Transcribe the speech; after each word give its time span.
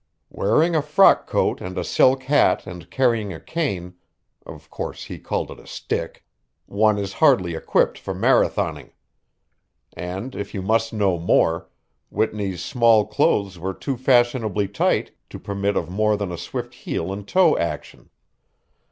Wearing 0.31 0.75
a 0.75 0.81
frock 0.81 1.27
coat 1.27 1.61
and 1.61 1.77
a 1.77 1.83
silk 1.83 2.23
hat 2.23 2.65
and 2.65 2.89
carrying 2.89 3.31
a 3.31 3.39
cane 3.39 3.93
(of 4.47 4.67
course 4.71 5.03
he 5.03 5.19
called 5.19 5.51
it 5.51 5.67
stick) 5.67 6.25
one 6.65 6.97
is 6.97 7.13
hardly 7.21 7.53
equipped 7.53 7.99
for 7.99 8.15
marathoning. 8.15 8.93
And 9.93 10.33
if 10.33 10.55
you 10.55 10.63
must 10.63 10.91
know 10.91 11.19
more, 11.19 11.69
Whitney's 12.09 12.63
small 12.63 13.05
clothes 13.05 13.59
were 13.59 13.75
too 13.75 13.95
fashionably 13.95 14.67
tight 14.69 15.11
to 15.29 15.37
permit 15.37 15.77
of 15.77 15.91
more 15.91 16.17
than 16.17 16.31
a 16.31 16.35
swift 16.39 16.73
heel 16.73 17.13
and 17.13 17.27
toe 17.27 17.55
action. 17.55 18.09